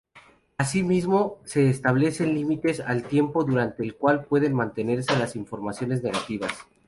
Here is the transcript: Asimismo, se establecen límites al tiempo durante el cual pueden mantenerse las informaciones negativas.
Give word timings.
Asimismo, 0.57 1.37
se 1.45 1.69
establecen 1.69 2.33
límites 2.33 2.79
al 2.79 3.03
tiempo 3.03 3.43
durante 3.43 3.83
el 3.83 3.93
cual 3.95 4.25
pueden 4.25 4.55
mantenerse 4.55 5.15
las 5.15 5.35
informaciones 5.35 6.01
negativas. 6.01 6.51